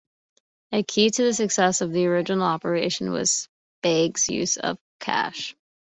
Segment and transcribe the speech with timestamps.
[0.71, 3.47] A key to the success of the original operation was
[3.83, 5.55] Spag's use of cash.